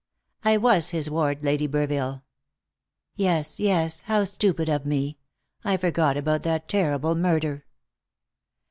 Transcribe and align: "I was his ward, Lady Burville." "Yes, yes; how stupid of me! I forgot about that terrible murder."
"I 0.43 0.57
was 0.57 0.89
his 0.89 1.11
ward, 1.11 1.43
Lady 1.43 1.67
Burville." 1.67 2.23
"Yes, 3.15 3.59
yes; 3.59 4.01
how 4.01 4.23
stupid 4.23 4.67
of 4.67 4.83
me! 4.83 5.19
I 5.63 5.77
forgot 5.77 6.17
about 6.17 6.41
that 6.41 6.67
terrible 6.67 7.13
murder." 7.13 7.67